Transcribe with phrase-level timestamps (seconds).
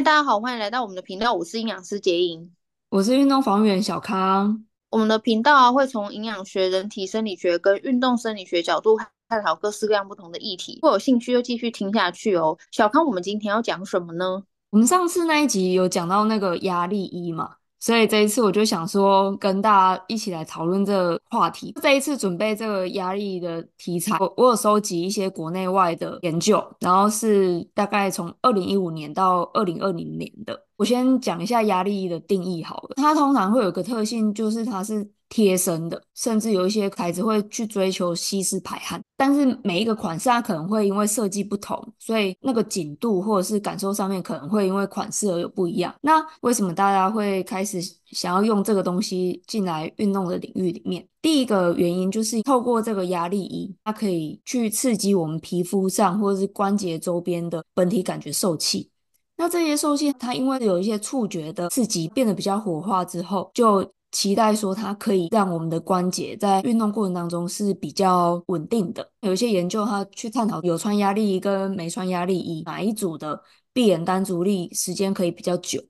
[0.00, 1.34] 嗨，大家好，欢迎来到我们的频道。
[1.34, 2.50] 我是营养师杰莹，
[2.88, 4.64] 我是运动防护员小康。
[4.88, 8.96] 我们的频道啊，会从营养学、人体生理学跟运动生理学角度
[9.28, 10.76] 探讨各式各样不同的议题。
[10.76, 12.56] 如果有兴趣，就继续听下去哦。
[12.70, 14.42] 小康，我们今天要讲什么呢？
[14.70, 17.56] 我们上次那一集有讲到那个压力衣嘛？
[17.80, 21.74] 所以这一次我就想说，跟大家一起来讨论这个话题。
[21.82, 30.66] 这一次准备这个压力的题材，我我有收集一些国内外的研究，然后是大概从二零一五年到二零二零年的。
[30.76, 35.10] 我先讲一下压力的定义好了，它通常会有个特性，就是它是。
[35.30, 45.94] 贴身的，甚至有一些牌子会去追求吸湿排汗，但是每一个款式它可能会因为设计不同，所以那个紧度或者是感受上面可能会因为款式而有不一样。
[46.02, 47.80] 那为什么大家会开始
[48.10, 51.06] 想要用这个东西进来运动的领域里面？
[51.22, 58.90] 第一个原因就是透过这个压力衣，它可以去刺激我们皮肤上或者是关节周边的本体感觉受器。
[59.36, 69.10] 那这些受器它因为有一些触觉的刺激变得比较活化之后，就期待说它可以让我们的关节在运动过程当中是比较稳定的。
[69.20, 73.40] 有一些研究，它去探讨有穿压力衣跟没穿压力衣哪一组的
[73.72, 75.80] 闭眼单足力时间可以比较久，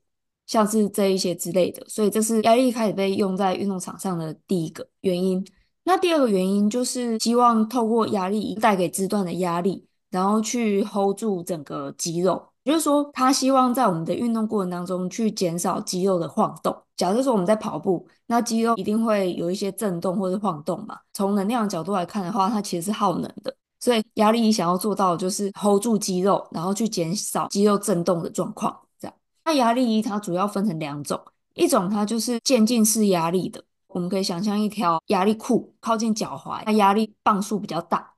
[0.46, 1.82] 像是这一些之类的。
[1.88, 5.44] 所以这是压力开始被用在运动场上的第一个原因。
[5.84, 12.49] 那第二个原因就是希望透过压力带给肢段的压力，然后去 hold 住整个肌肉。
[12.64, 16.76] 也就是说，他希望在我们的运动过程当中去减少肌肉的晃动。
[16.96, 20.98] 假设说我们在跑步，那肌肉一定会有一些震动或者晃动嘛。
[21.14, 23.54] 从能量角度来看的话，它其实是耗能的。
[23.78, 28.78] 所以压力衣想要做到就是 hold 住肌肉，然后去减少肌肉震动的状况。
[28.98, 29.16] 这样，
[29.46, 31.18] 那压力衣它主要分成两种，
[31.54, 38.12] 一种它就是渐进式压力的，我们可以想象一条压力裤靠近脚踝，它压力磅数比较大。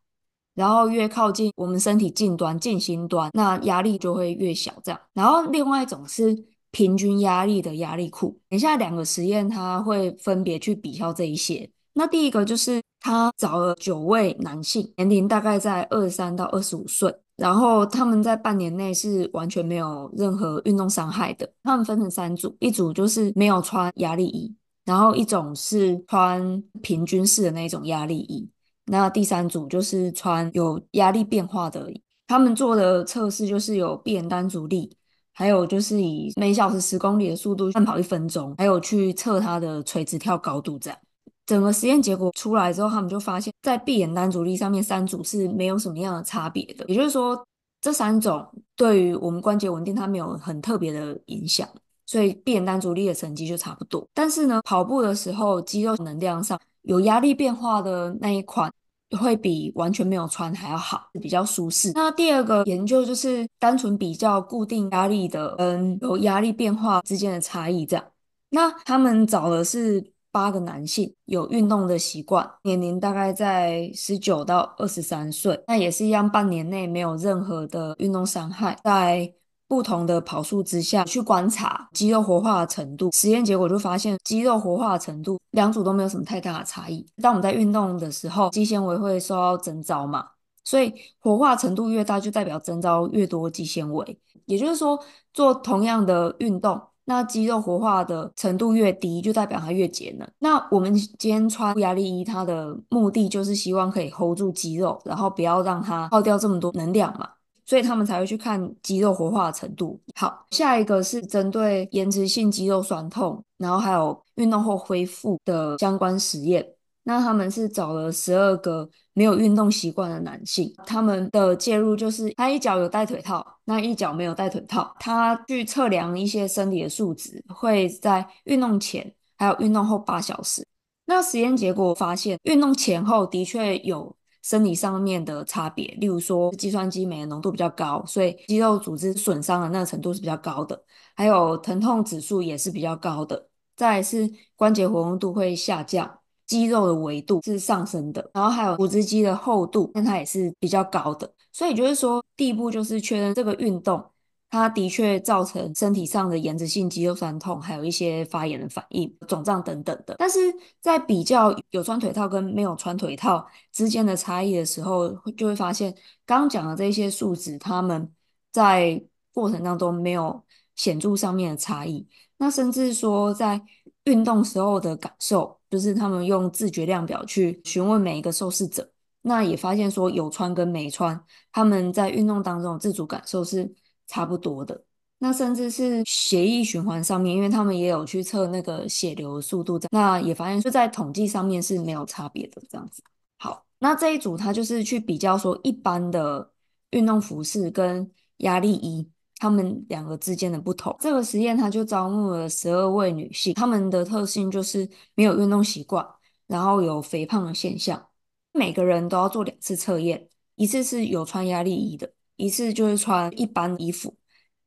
[0.55, 4.73] 然后越靠近我们身体近端、近心端，那压力就会越小。
[4.85, 6.37] 这样，然后另外一种是
[6.71, 8.39] 平均压力的压力裤。
[8.49, 11.71] 等下两个实验，它会分别去比较这一些。
[11.95, 21.51] 那第一个就是他找了九位男性，年龄大概在二十三到二十五岁，然后他们在半年内是完全没有任何运动伤害的。
[21.63, 24.55] 他们分成三组，一组就是没有穿压力衣，
[24.87, 28.49] 然后一种是穿平均式的那种压力衣。
[28.87, 31.89] 那第三组就是穿有压力变化的，
[32.27, 34.97] 他们做的测试就是有闭眼单足力，
[35.33, 40.79] 还有就是以每小时十公里的速度慢跑一分钟，还有去测它的垂直跳高度。
[40.81, 40.99] 这样
[41.47, 47.41] 整个实验结果出来之后，他们就发现，在闭眼单足力上面三组是没有什么样的差别的，也就是说，
[47.81, 48.45] 这三种
[48.75, 51.69] 对于我们关节稳定它没有很特别的影响，
[52.05, 54.05] 所以闭眼单足力的成绩就差不多。
[54.13, 56.59] 但是呢，跑步的时候肌肉能量上。
[56.83, 58.73] 有压力变化的那一款
[59.19, 61.93] 会比完全没有穿还要好，比较舒适。
[61.95, 68.05] 那第二个研究就是单纯比较固定压力的跟有压力变化之间的差异，这样。
[68.51, 79.35] 那他们找的是八个男性，有运动的习惯，年龄大概在十九到二十三岁，那也是一样，半年内没有任何的运动伤害，在。
[79.73, 87.07] 不同的跑数之下去观察肌肉活化的程度，实验结果就发现肌肉活化的程度两组都没有什么太大的差异。
[87.23, 90.27] 当我们在运动的时候，肌纤维会受到增招嘛，
[90.63, 94.19] 所以活化程度越大，就代表增招越多肌纤维。
[94.45, 95.03] 也就是说，
[95.33, 100.29] 做同样的运动，那肌肉活化的程度越低，就代表它越节能。
[100.41, 107.27] 那我们今天穿压力衣，它的目的就是希望可以 hold 住肌肉，然后不要让它耗掉这么多能量嘛。
[107.65, 110.01] 所以他们才会去看肌肉活化的程度。
[110.15, 116.67] 好，下一个是针对延迟性肌肉酸痛，然后还有运动后恢复的相关实验。
[117.05, 124.95] 那他们是找了十二个没有运动习惯的男性，他们的介入就是他一脚有戴腿套，那一脚没有戴腿套。
[125.01, 130.65] 他去测量一些生理的数值，会在运动前还有运动后八小时。
[131.07, 134.15] 那实验结果发现，运动前后的确有。
[134.43, 140.83] 生理上面的差别，例如说计算机酶的浓度比较高，所以肌肉组织损伤的那个程度是比较高的，
[141.15, 143.49] 还有疼痛指数也是比较高的。
[143.77, 151.33] 再是关节活动度会下降，肌肉的维度是上升的，然后还有骨质肌的厚度，但它也是比较高的。
[151.53, 154.05] 所以就是说，第一步就是确认这个运动。
[154.53, 160.15] 它的确造成身体上的延迟性肌肉酸痛，还有一些发炎的反应、肿胀等等的。
[160.19, 160.39] 但是
[160.79, 165.09] 在比较有穿腿套跟没有穿腿套之间的差异的时候，
[165.39, 165.91] 就会发现
[166.27, 168.13] 刚刚讲的这些数值，他们
[168.53, 169.03] 在
[169.33, 170.45] 过程当中没有
[170.77, 172.07] 显著上面的差异。
[172.37, 173.59] 那甚至说在
[174.05, 181.19] 运动时候的感受，就是他们用自觉量表去询问每一个受试者，那也发现说有穿跟没穿，
[181.53, 183.73] 他们在运动当中的自主感受是
[184.13, 184.79] 差不多的，
[185.21, 193.03] 那甚至是血液循环上面，因为他们也有去测那个血流速度，那也发现就在统计上面是没有差别的这样子。
[193.39, 196.53] 好，那这一组他就是去比较说一般的
[196.91, 200.95] 运动服饰跟压力衣，他们两个之间的不同。
[201.01, 206.07] 这个实验他就招募了十二位女性，她们的特性就是没有运动习惯，
[206.47, 208.11] 然后有肥胖的现象，
[208.53, 214.15] 每个人都要做两次测验，一次是有穿压力衣的，一次就是穿一般衣服。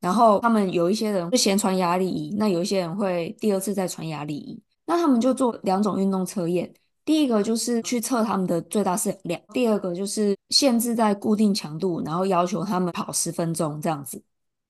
[0.00, 4.62] 然后他们有一些人会先穿压力衣，那有一些人会第二次再穿压力衣。
[4.84, 6.72] 那他们就做两种运动测验，
[7.04, 14.22] 第一个就是去测他们的最大摄氧量，第二个就是限制在固定强度，然后要求他们跑十分钟这样子。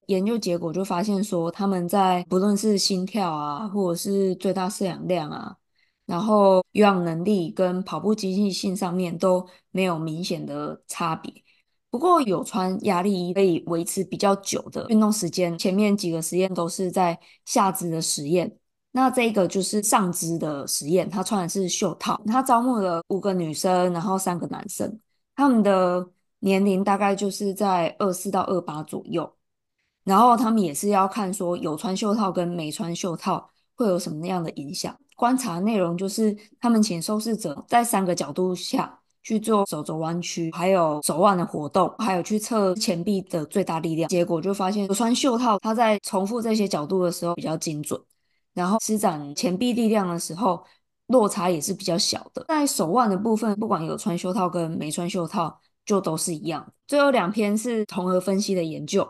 [0.06, 5.56] 研究结果就发现说，他们在不论是心跳啊，或者是最大摄氧量啊，
[6.06, 11.30] 然后有氧能力跟跑步经济性上面都没有明显的差别。
[11.90, 15.56] 不过有穿压力衣可以维持比较久的运动时间。
[15.56, 18.54] 前面几个实验都是在下肢的实验，
[18.92, 21.08] 那这个就是上肢的实验。
[21.08, 24.98] 他穿的是袖套，他招募了五个女生，然后三个男生，
[25.34, 26.06] 他们的
[26.40, 29.32] 年龄大概就是在二四到二八左右。
[30.04, 34.94] 然后他们也是要看说有穿袖套跟没穿袖套会有什么样的影响。
[35.16, 39.00] 观察内容就是他们请受试者在三个角度下。
[39.26, 44.08] 去做手肘弯曲，还有手腕的活动，还有去测前臂的最大力量。
[44.08, 48.00] 结果就发现，穿袖套，它在重复这些角度的时候比较精准，
[48.54, 50.62] 然后施展前臂力量的时候，
[51.08, 52.44] 落差也是比较小的。
[52.46, 56.72] 在手腕的部分，不管有穿袖套跟没穿袖套，就都是一样。
[56.86, 59.04] 最后两篇是同合分析的研究。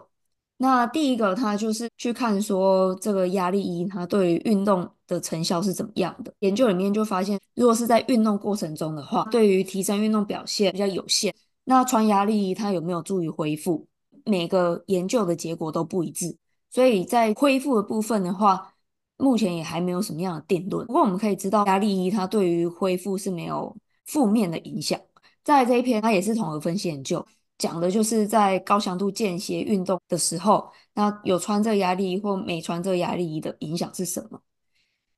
[0.58, 6.32] 那第一个，他就是去看说这个压力衣它对于运动的成效是怎么样的。
[6.38, 11.34] 研究里面就发现，如果是在运动过程中的话，对于提升运动表现比较有限。
[11.64, 13.86] 那穿压力衣它有没有助于恢复？
[14.24, 16.36] 每个研究的结果都不一致。
[16.70, 18.72] 所以在恢复的部分的话，
[19.18, 20.86] 目前也还没有什么样的定论。
[20.86, 23.76] 不过我们可以知道，压力衣它对于恢复是没有
[24.06, 24.98] 负面的影响。
[25.44, 27.24] 在这一篇，它也是统合分析研究。
[27.58, 34.40] 讲的就是在高强度间歇运动的时候，那有穿这个压力衣或没穿这个压力衣的影响是什么？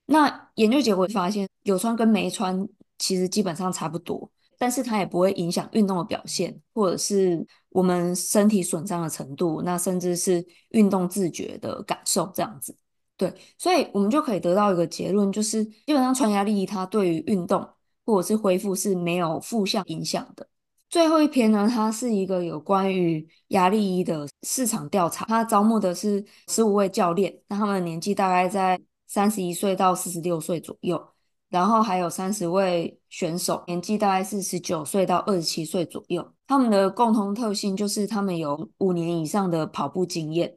[0.06, 2.66] 那研究结果发现，有穿跟没穿
[2.98, 12.74] 其实基本上差不多，但是它也不会影响运动的表现，或者是我们身体损伤的程度，那甚至是运动自觉的感受这样子。
[13.16, 17.68] 对，所以我们就可以得到一个结论，就是基本上穿压力衣它对于运动
[18.06, 20.48] 或者是恢复是没有负向影响的。
[20.90, 25.26] 最后一篇呢，它是一个有关于压力衣的市场调查。
[25.26, 31.08] 它招募的是十五位教练，那他们的年纪大概在三十一岁到四十六岁左右，
[31.50, 36.32] 然后还有三十位选手，年纪大概是十九岁到二十七岁左右。
[36.46, 40.56] 他们的共同特性就是他们有五年以上的跑步经验。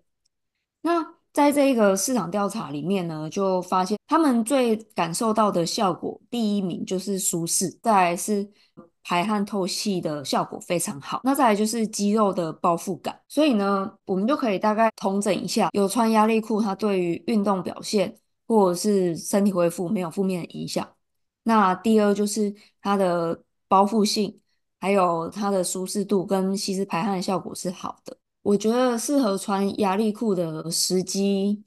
[0.81, 8.49] 那在这个市场调查里面呢，就发现他们最感受到的效果，第一名就是舒适，再来是。
[9.03, 18.15] 排汗透气的效果非常好，那再来就是肌肉的包覆感，所以呢，我们就可以大概统整一下，有穿压力裤，它对于运动表现
[18.47, 20.87] 或者是身体恢复没有负面的影响。
[21.43, 24.39] 那第二就是它的包覆性，
[24.79, 28.15] 还有它的舒适度跟吸湿排汗的效果是好的。
[28.43, 31.63] 我觉得适合穿压力裤的时机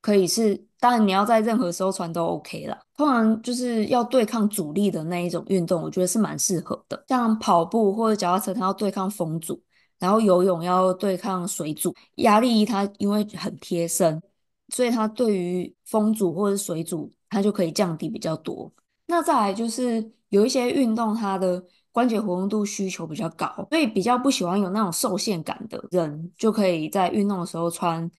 [0.00, 0.66] 可以是。
[0.82, 2.76] 当然，你要在任何时候穿都 OK 啦。
[2.96, 7.04] 通常就是要对抗阻力的那一种运动，我觉得是蛮适合的。
[7.06, 9.54] 像跑步或者脚踏车，它要对抗风阻；
[10.00, 11.94] 然后游泳要对抗水阻。
[12.16, 14.20] 压力衣它因为很贴身，
[14.74, 18.68] 所以它对于风阻或者水阻，它就可以降低比较多。
[19.06, 28.10] 那再来就是有一些运动，它的关节活动度需求比较高，所以比较不喜欢有那种受限感的人，就可以在运动的时候穿。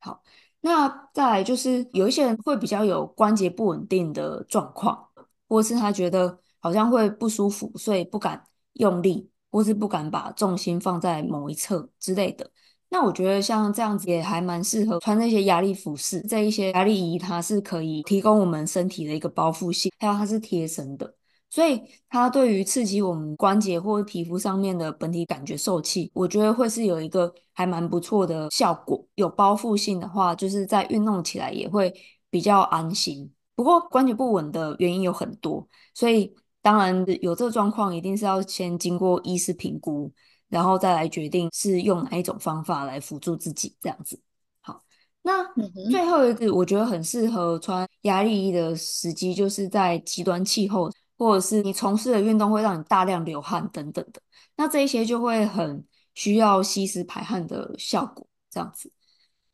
[0.00, 0.20] 好。
[0.66, 4.98] 那再来就是有一些人会比较有关节不稳定的状况，
[5.46, 8.42] 或是他觉得好像会不舒服，所以不敢
[8.72, 12.50] 用力，或是不敢把重心放在某一侧之类的。
[12.88, 21.14] 那我觉得像这样子也还蛮适合穿那些压力服饰，这一些压力衣它是可以提供我们身体的一个包覆性，还有它是贴身的。
[21.50, 29.06] 所以它对于刺激我们关节或者皮肤上面的本体感觉受器，我觉得会是有一个还蛮不错的效果。
[29.14, 31.94] 有包覆性的话，就是在运动起来也会
[32.28, 33.32] 比较安心。
[33.54, 40.10] 不过关节不稳的原因有很多，所以当然有这个状况，一定是要先经过医师评估，
[40.48, 44.20] 然后再来决定是用哪一种方法来辅助自己这样子。
[44.60, 44.82] 好，
[45.22, 45.44] 那
[45.88, 50.90] 最后一个我觉得很适合穿压力衣的时机，就是在极端气候。
[51.16, 54.20] 或者是你从事的运动会让你大量流汗等等的，
[54.56, 58.90] 那这一些就会很需要吸湿排汗的效果，这样子。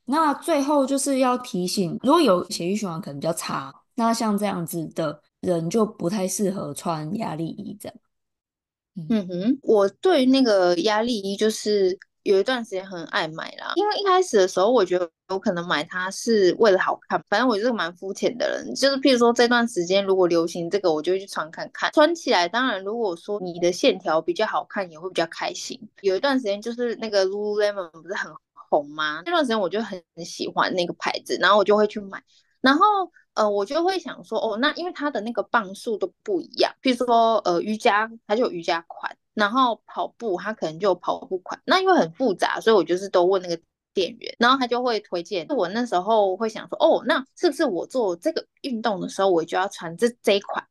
[0.05, 7.97] 那最后就是要提醒，如果有血液循环可能比较差，那像这样子的人就不太适合穿压力衣这样。
[9.09, 25.81] 嗯哼，我对那个压力衣就是有一段时间很爱买啦，因为一开始的时候我觉得有可能买它是为了好看，反正我就是蛮肤浅的人，就是譬如说这段时间如果流行这个，我就会去穿看看，穿起来当然如果说你的线条比较好看，也会比较开心。
[26.03, 29.23] 有一段时间就是那个 Lululemon 不是很红吗？
[29.25, 32.23] 那段时间我就很喜欢那个牌子，然后我就会去买，
[32.61, 32.85] 然后。
[33.35, 43.59] 呃，我就会想说，哦，那因为它的那个磅数都不一样，譬如说，呃，瑜伽它就有瑜伽款，然后跑步他可能就跑步款，那因为很复杂，所以我就是都问那个
[43.95, 45.47] 店员，然后他就会推荐。
[45.49, 50.65] 我那时候会想说，哦，那是不是我做这个运动的时候，我就要穿这这一款？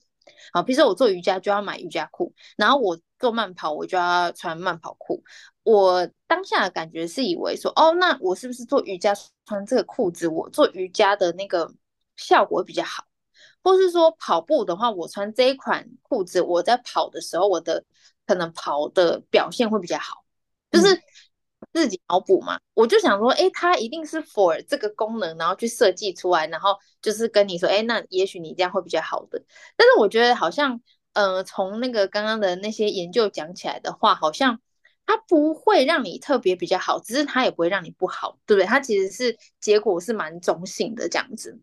[0.53, 5.23] 好，比如说我做瑜伽就要买瑜伽裤，然后我做慢跑我就要穿慢跑裤。
[5.63, 9.13] 我当下的感觉是以为说，哦，那我是不是做瑜伽
[9.45, 11.73] 穿这个裤子，我做瑜伽的那个。
[12.21, 13.05] 效果比较好，
[13.63, 17.83] 或是说跑步的话，我穿这一款裤子，我在跑的时候，我的
[18.25, 20.23] 可能跑的表现会比较好，
[20.71, 20.99] 就是
[21.73, 22.59] 自己脑补嘛。
[22.73, 29.43] 我就想说，哎，它一定是 for 这个功能，然后去设计出来，然后就是跟你说，哎，那也许你这样会比较好的。
[29.75, 30.81] 但是我觉得好像，
[31.13, 34.59] 呃，从那个刚刚的那些研究讲起来的话，好像
[35.05, 38.65] 它不会让你特别比较好，只是它也不会让你不好，对不对？
[38.65, 41.59] 它其实是结果是蛮中性的这样子。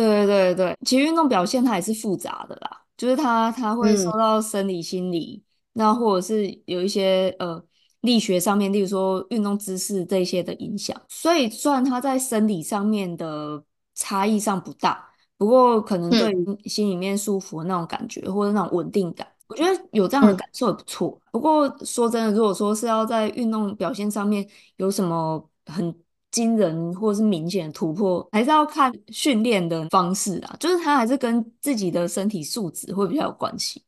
[0.00, 7.62] 对对对，其实运动表现它也是复杂的啦，就是它它会受到生理、心理，嗯、那或者是有一些呃
[8.02, 11.00] 力学上面，例如说运动姿势这些的影响。
[11.08, 13.62] 所以虽然它在生理上面的
[13.94, 21.18] 差异上不大，不过可能对于心里面舒服的那种感觉、嗯、或者那种稳定感，我觉得有这样的感受也不错。
[21.24, 25.94] 嗯、不过说真的，如果说是要在运动表现上面有什么很
[26.30, 33.84] 惊人或者是明显的突破，还是要看训练的方式啊，就是它还是跟自己的身体素质会比较有关系。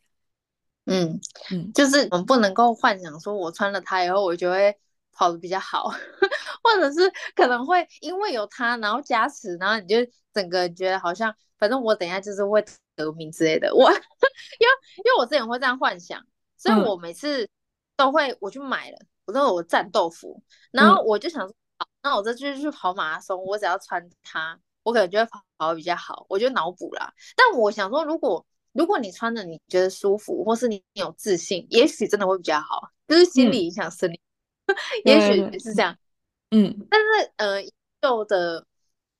[0.86, 1.20] 嗯
[1.52, 4.76] 嗯，就是我们不能够幻想说，我穿了它以后，我就会
[5.12, 5.88] 跑得比较好，
[6.64, 9.96] 或者是可能会因为有它，然后加持，然后你就
[10.34, 12.64] 整个觉得好像，反正我等一下就是会
[12.96, 13.72] 得名之类的。
[13.72, 13.88] 我
[14.58, 16.20] 因为因为我之前会这样幻想，
[16.58, 17.48] 所以我每次
[17.96, 21.54] 都会我去买了，我说我战斗服，然后我就想说。
[22.02, 27.12] 那我这就是去跑马拉松，我只要穿它，我可能就会跑比较好，我就脑补啦。
[27.36, 34.20] 但我想说，如果如果你穿着你觉得舒服，或是你有自信，也许真的会比较好，就是心理影响生理，
[34.66, 35.96] 嗯、 也许是这样。
[36.50, 38.66] 嗯，但是呃，研究的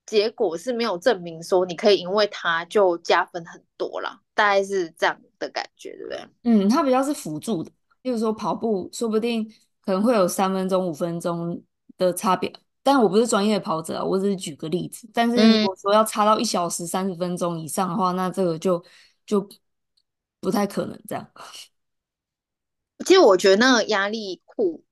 [0.05, 6.29] 结果是没有证明说你可以因为它就加分很多啦，大概是这样的感觉，对不对？
[6.45, 7.71] 嗯，它比较是辅助的，
[8.03, 9.45] 例如说跑步，说不定
[9.85, 11.63] 可能会有三分钟、五分钟
[11.99, 12.53] 的差别。
[12.85, 15.09] 但我不是专业的跑者啊，我只是举个例子。
[15.15, 18.85] 但是如果说要差到一小时三十分钟以上的话，嗯、那这个就
[19.25, 19.49] 就
[20.41, 21.25] 不太可能这样。
[23.07, 24.85] 其实我觉得那个压力裤，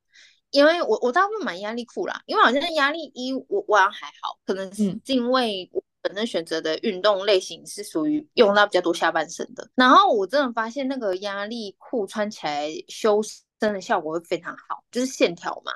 [0.50, 9.68] 因为我我大部分买压力裤啦，因为好像压力衣我我还好，可能是因为我本身选择的运动类型是属于用到比较多下半身的。
[9.74, 15.72] 然后我真的发现那个压力裤穿起来修身的效果会非常好，就是线条嘛。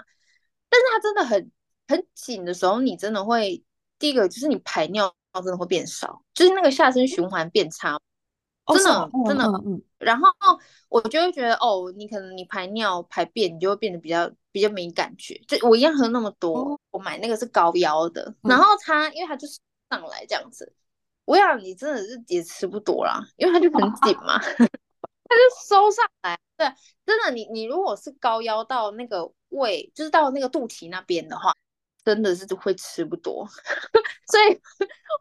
[0.74, 1.50] 但是它真的很。
[1.86, 3.62] 很紧的时候，你真的会
[3.98, 8.00] 第一个就是你排尿真的会变少，就是那个下身循环变差，
[8.72, 9.44] 真的、哦、真的。
[9.66, 10.26] 嗯、然后
[10.88, 15.38] 我就会觉得哦，你可能你排尿排便，你就会变得比较比较没感觉。
[15.46, 20.72] 就我一样喝那么多，哦、我买那个是高腰的，嗯、然后它因为它就是上来这样子，
[21.26, 24.66] 我想你真的是也吃不多啦，因为它就很紧嘛，它
[25.34, 26.38] 就收上来。
[26.56, 26.66] 对，
[27.04, 31.52] 真的你你如果是高腰到那个胃，就是到那个肚脐那边的话。
[32.04, 33.48] 真的是会吃不多，
[34.30, 34.60] 所以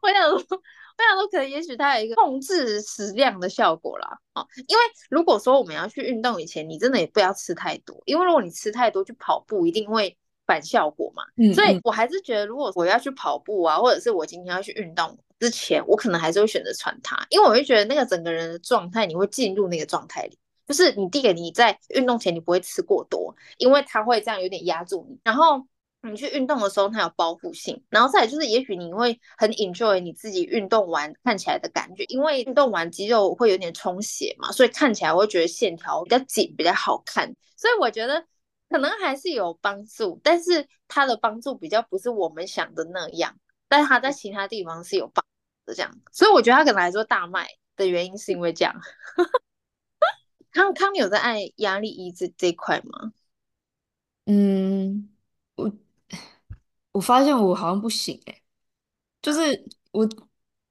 [0.01, 4.19] 我想说，我想说，可能也许它有一个控制食量的效果啦。
[4.33, 11.23] 哦，因为如果说我们要去运动以前，你真的也不要吃太多，因为如果你吃太多去跑步，一定会反效果嘛。
[11.37, 20.37] 嗯嗯，所以我还是觉得，如果我要去跑步啊，或者是我今天要去运动之前，我可能还是会选择穿它，因为我会觉得那个整个人的状态，你会进入那个状态里。
[20.65, 25.67] 就是你第一个你在运动前你不会吃过多，因为它会这样有点压住你，然后。
[26.05, 37.33] 你去运动的时候，它有包覆性，然后再来就是，也许你会很 enjoy 你自己运动完看起来的感觉，因为运动完肌肉会有点充血嘛，所以看起来我会觉得线条比较紧，比较好看。
[37.55, 38.21] 所以我觉得
[38.67, 43.33] 可能还是有帮助，但是它的帮助比较不是我们想的那样，
[43.69, 45.23] 但是它在其他地方是有帮
[45.65, 45.91] 的这样。
[46.11, 48.73] 所以我觉得他可能来说大卖的原因是因为这样。
[50.51, 53.11] 康康，你有在爱压力衣这这块吗？
[54.25, 55.09] 嗯，
[55.55, 55.71] 我。
[56.91, 58.43] 我发现我好像不行哎、欸，
[59.19, 60.07] 就是我，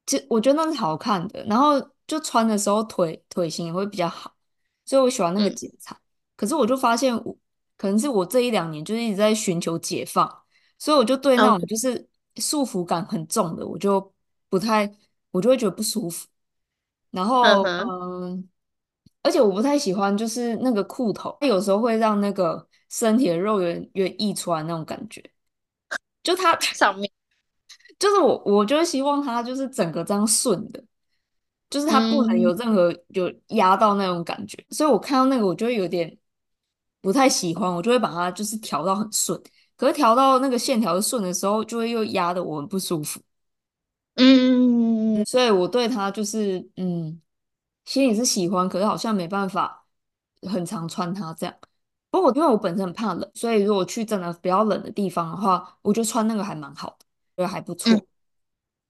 [0.07, 4.33] 其实我觉得那是好看的，然后就穿的时候腿腿型也会比较好，
[4.85, 5.97] 所以我喜欢那个剪裁。
[5.97, 6.07] 嗯、
[6.37, 7.37] 可是我就发现我
[7.77, 10.33] 可能是我这一两年就是一直在寻求解放，
[10.79, 14.15] 所以我就对那种就是束缚感很重的，我就
[14.53, 14.93] 不太，
[15.31, 16.29] 我就会觉得不舒服。
[17.11, 18.45] 然后嗯、呃，
[19.23, 25.25] 而且我不太喜欢就是那个裤头，它有时候会让那个身体的肉圆圆溢出来那种感觉。
[26.23, 27.11] 就它 上面，
[27.99, 30.85] 就是我，我就希望它就是整个这样顺的，
[31.71, 36.15] 就是它不能有任何有压到那种感觉，嗯、所以我看到那个我就会有点
[37.01, 39.43] 不太喜欢，我就会把它就是调到很顺，
[39.77, 43.19] 可是调到那个线条顺的时候，就会又压得我很不舒服。
[44.17, 47.21] 嗯，所以我对它就是嗯，
[47.85, 49.87] 心里是喜欢，可是好像没办法
[50.43, 51.55] 很常穿它这样。
[52.11, 57.91] 不过，因为我本身很怕冷，所以如果去真的比较冷的地方的话，我觉得穿那个还蛮好的，觉得还不错。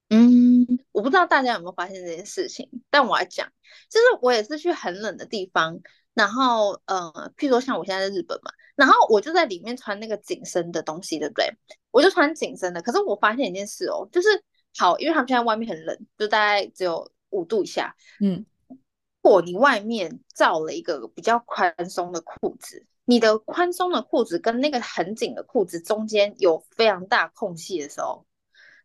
[0.09, 3.47] 嗯，嗯，我不知道大家有没有发现这件事情，但我要讲，
[3.89, 5.79] 就是我也是去很冷的地方，
[6.15, 11.47] 然后呃，譬如说像我现在在日本嘛，然后我就在里面穿那个紧身的东西，对不对？
[11.93, 14.29] 我就穿紧身的，可是我发现一件事哦，就是
[14.77, 22.87] 好，因为他们现在外面很冷，就大概只有五度以下，嗯，如果你外面罩了一个比较宽松的裤子。
[23.05, 28.25] 你的宽松的裤子跟那个很紧的裤子中间有非常大空隙的时候，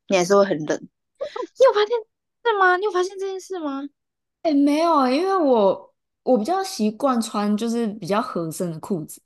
[0.07, 0.75] 你还是会很冷。
[0.81, 1.89] 你有发现
[2.43, 2.77] 是吗？
[2.77, 3.87] 你有发现这件事吗？
[4.41, 9.21] 哎、欸，没有啊，因为我我比较习惯穿就是比较合身的裤子，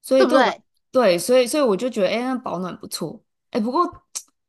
[0.00, 3.22] 所以对对，对，所以所以我就觉得哎、欸，那保暖不错。
[3.50, 4.03] 哎、欸，不过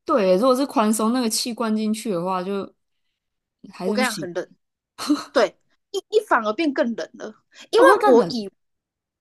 [0.06, 2.72] 对，如果是宽松那个气灌进去的话，就
[3.70, 4.48] 还是不行，很冷。
[5.34, 5.54] 对，
[5.90, 7.34] 一一反而变更冷了，
[7.70, 8.50] 因为我以。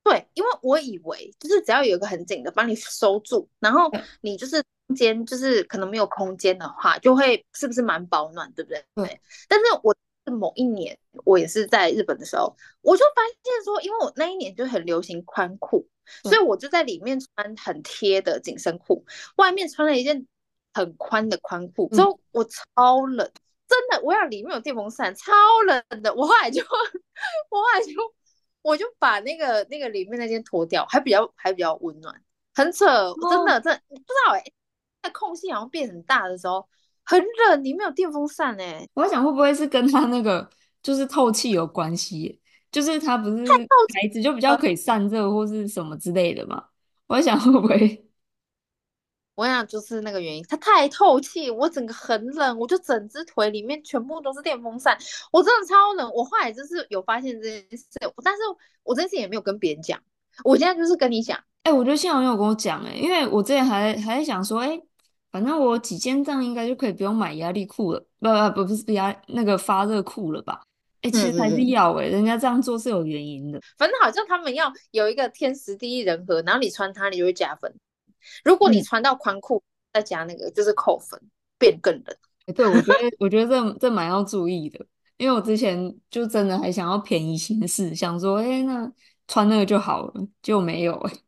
[0.04, 3.90] 对，因为我以为就是只要有一个很紧的帮你收住，然后
[4.22, 8.86] 你就是中间就是可能没有空间的话，就会是不是蛮保暖，对不对？
[8.94, 9.20] 对。
[9.48, 9.96] 但是我
[10.32, 15.88] 某一年我也是在日本的时候，我就发现说，因为我那一年就很流行宽裤，
[16.22, 19.04] 所以我就在里面穿很贴的紧身裤，
[19.38, 20.28] 外面穿了一件
[20.76, 23.28] 很宽的宽裤，之后我超冷，
[23.68, 25.32] 真的，我要里面有电风扇，超
[25.66, 26.14] 冷的。
[26.14, 26.62] 我后来就，
[27.50, 27.94] 我后来就。
[28.66, 32.20] 我就把那个那个里面那件脱掉，还比较还比较温暖，
[32.56, 32.84] 很扯，
[33.30, 34.54] 真的真的不知道哎、欸，
[35.04, 36.68] 那空隙好像变很大的时候
[37.04, 40.50] 很冷，里面有电风扇哎、欸，我在想会不会是跟它那个
[40.82, 46.64] 就是透气有关系，就是它不是材质就比较可以散热或是什么之类的嘛？
[47.06, 48.05] 我在想会不会。
[49.36, 54.98] 我想就是那个原因，它太透气，我整个很冷，我就整只腿里面全部都是电风扇，
[55.32, 56.10] 我真的超冷。
[56.14, 57.86] 我后来就是有发现这件事，
[58.24, 58.42] 但是
[58.84, 60.00] 我这件事也没有跟别人讲，
[60.44, 61.38] 我现在就是跟你讲。
[61.64, 64.84] 哎、欸，我觉得幸好你有跟我讲，哎，因为我之前还还在想说，哎、欸，
[65.32, 70.62] 反正我几件这样应该就可以不用买压力裤了，不不不不是压那个发热裤了吧？
[71.02, 73.60] 哎、欸，其实还是要哎、人家这样做是有原因的。
[73.78, 77.74] 反正好像他们要有一个天时地利人和，然后你穿它，你就会加分。
[78.44, 81.20] 如果你穿到宽裤，再加那个就是扣分，
[81.58, 82.18] 变更冷。
[82.48, 84.86] 欸、对，我觉得我觉得这这蛮要注意的，
[85.18, 88.92] 因为我之前就真的还想要便宜行事，想说，哎、欸，那
[89.28, 91.20] 穿那个就好了，结果没有哎、欸。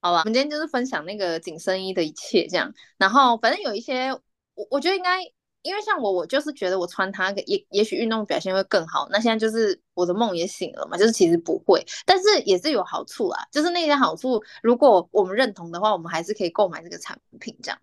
[0.00, 4.12] 好吧，我们今天就是分享那个紧身衣的一切这样，然后反正有一些，
[4.54, 5.18] 我我觉得应该。
[5.62, 9.08] 因为像我，我就是觉得我穿它也也许运动表现会更好。
[9.10, 13.44] 那现在就是我的梦也醒了嘛，就是其实不会，但是也是有好处啊。
[13.50, 17.78] 就是那些好处，如果我们认同的话，我们还是可以购买这个产品，这样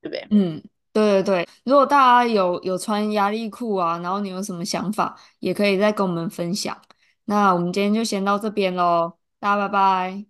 [0.00, 0.26] 对不对？
[0.30, 0.62] 嗯，
[0.92, 1.48] 对对对。
[1.64, 6.80] 如果大家有有穿压力裤啊，然后你有什么想法，也可以再跟我们分享。
[7.24, 10.26] 那我们今天就先到这边喽，大家拜拜，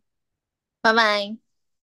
[0.80, 1.45] 拜拜。